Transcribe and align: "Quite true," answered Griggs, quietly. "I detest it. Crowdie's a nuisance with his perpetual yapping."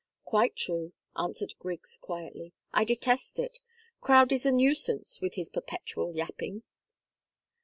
"Quite 0.25 0.55
true," 0.55 0.93
answered 1.15 1.53
Griggs, 1.59 1.99
quietly. 2.01 2.53
"I 2.73 2.85
detest 2.85 3.37
it. 3.37 3.59
Crowdie's 4.01 4.47
a 4.47 4.51
nuisance 4.51 5.21
with 5.21 5.35
his 5.35 5.51
perpetual 5.51 6.15
yapping." 6.15 6.63